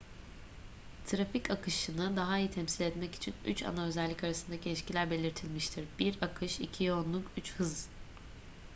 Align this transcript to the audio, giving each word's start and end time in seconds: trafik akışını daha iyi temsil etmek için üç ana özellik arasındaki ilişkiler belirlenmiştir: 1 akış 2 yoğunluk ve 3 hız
trafik 1.05 1.51
akışını 1.51 2.15
daha 2.15 2.37
iyi 2.39 2.51
temsil 2.51 2.85
etmek 2.85 3.15
için 3.15 3.33
üç 3.45 3.63
ana 3.63 3.83
özellik 3.85 4.23
arasındaki 4.23 4.69
ilişkiler 4.69 5.11
belirlenmiştir: 5.11 5.85
1 5.99 6.17
akış 6.21 6.59
2 6.59 6.83
yoğunluk 6.83 7.25
ve 7.25 7.31
3 7.41 7.53
hız 7.53 7.87